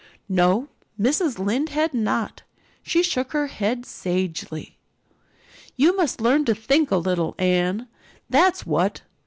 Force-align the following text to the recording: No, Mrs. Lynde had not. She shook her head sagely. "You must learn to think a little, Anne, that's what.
No, 0.29 0.67
Mrs. 0.99 1.37
Lynde 1.37 1.69
had 1.69 1.93
not. 1.93 2.41
She 2.81 3.03
shook 3.03 3.33
her 3.33 3.45
head 3.45 3.85
sagely. 3.85 4.79
"You 5.75 5.95
must 5.95 6.19
learn 6.19 6.43
to 6.45 6.55
think 6.55 6.89
a 6.89 6.97
little, 6.97 7.35
Anne, 7.37 7.87
that's 8.27 8.65
what. 8.65 9.03